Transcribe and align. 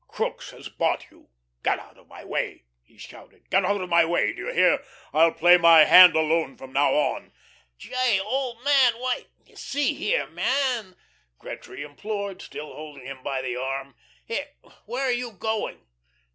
Crookes 0.07 0.49
has 0.49 0.67
bought 0.67 1.11
you. 1.11 1.29
Get 1.61 1.77
out 1.77 1.95
of 1.99 2.07
my 2.07 2.25
way!" 2.25 2.65
he 2.81 2.97
shouted. 2.97 3.47
"Get 3.51 3.63
out 3.63 3.81
of 3.81 3.87
my 3.87 4.03
way! 4.03 4.33
Do 4.33 4.47
you 4.47 4.51
hear? 4.51 4.83
I'll 5.13 5.31
play 5.31 5.57
my 5.59 5.83
hand 5.85 6.15
alone 6.15 6.57
from 6.57 6.73
now 6.73 6.95
on." 6.95 7.31
"J., 7.77 8.19
old 8.19 8.63
man 8.63 8.93
why 8.93 9.27
see 9.53 9.93
here, 9.93 10.25
man," 10.25 10.95
Gretry 11.37 11.83
implored, 11.83 12.41
still 12.41 12.73
holding 12.73 13.05
him 13.05 13.21
by 13.21 13.43
the 13.43 13.55
arm; 13.55 13.93
"here, 14.25 14.47
where 14.87 15.03
are 15.03 15.11
you 15.11 15.33
going?" 15.33 15.85